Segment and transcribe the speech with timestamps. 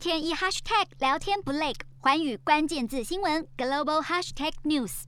[0.00, 5.02] 天一 hashtag 聊天不累，寰宇关键字新闻 global hashtag news。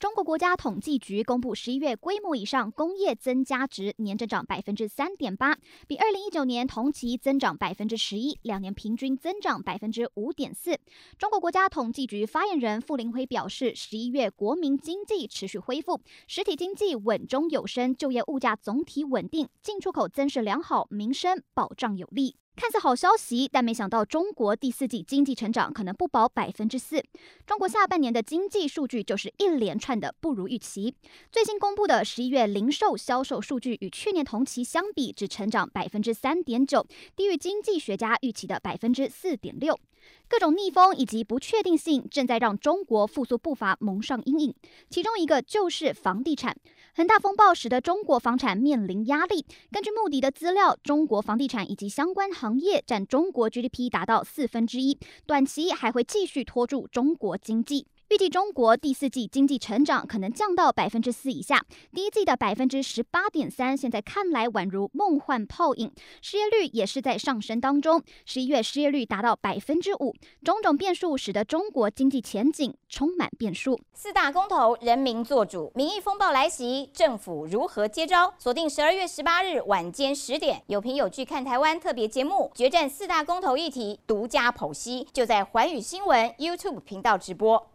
[0.00, 5.56] 中国国家统计局公布十一月规模以上工业增加值年增长百分之三点八，
[5.86, 10.76] 比二零一九年同期增长百分之十一，两年平均增长百分之五点四。
[11.16, 22.34] 中国国家统计局发言人傅林辉表示，十一月国民经济持续恢复，实体经济稳中有升，就业物价总体稳定，进出口增势良好，民生保障有力。
[22.56, 27.02] 看似好消息，但没想到中国第四季经济成长可能不保百分之四。
[27.44, 30.94] 中国下半年的经济数据就是一连串的不如预期。
[31.32, 36.86] 最新公布的十一月零售销售数据与去年同期相比，只成长百分之三点九，
[37.16, 39.78] 低于经济学家预期的百分之四点六。
[40.28, 44.54] 各种逆风以及不确定性正在让中国复苏步伐蒙上阴影，
[44.88, 46.56] 其中一个就是房地产。
[46.96, 49.44] 恒大风暴使得中国房产面临压力。
[49.70, 57.86] 根据穆迪的资料，中国房地产以及相关行业占中国 GDP 达到四分之一，短期还会继续拖住中国经济。
[58.14, 65.90] 预计中国第四季经济成长可能降到百分之四以下，第一季的百分之十八点三，现在看来宛如梦幻泡影。
[66.22, 70.14] 失业率也是在上升当中，十一月失业率达到百分之五。
[70.44, 73.80] 种种变数使得中国经济前景充满变数。
[73.92, 78.32] 四大公投，人民做主，民意风暴来袭，政府如何接招？
[78.38, 87.73] 锁定十二月十八日晚间十点，有凭有据看台湾特别节目，决战四大公投议题，独家剖析，就在环宇新闻 YouTube 频道直播。